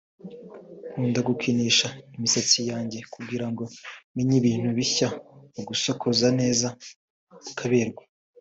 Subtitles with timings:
[0.91, 3.63] «Nkunda gukinisha imisatsi yanjye kugira ngo
[4.15, 5.07] menye ibintu bishya
[5.53, 6.67] mu gusokoza neza
[7.49, 8.03] ukaberwa